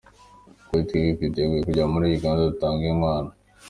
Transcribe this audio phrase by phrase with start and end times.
[0.67, 3.31] Kuri twebwe twiteguye kujya muri Uganda dutange inkwano…”.